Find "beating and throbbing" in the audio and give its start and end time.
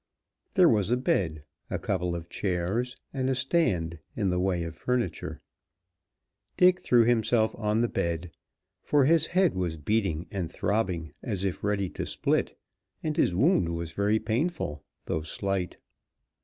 9.77-11.13